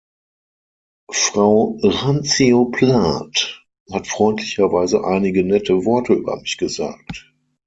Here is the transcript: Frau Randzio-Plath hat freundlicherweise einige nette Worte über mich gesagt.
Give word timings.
Frau 1.13 1.77
Randzio-Plath 1.83 3.61
hat 3.91 4.07
freundlicherweise 4.07 5.03
einige 5.05 5.43
nette 5.43 5.85
Worte 5.85 6.13
über 6.13 6.41
mich 6.41 6.57
gesagt. 6.57 7.31